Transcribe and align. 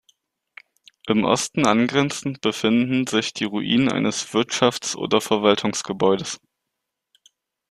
Im 1.07 1.23
Osten 1.25 1.67
angrenzend 1.67 2.41
befinden 2.41 3.05
sich 3.05 3.35
die 3.35 3.43
Ruinen 3.43 3.87
eines 3.87 4.33
Wirtschafts- 4.33 4.95
oder 4.95 5.21
Verwaltungsgebäudes. 5.21 6.39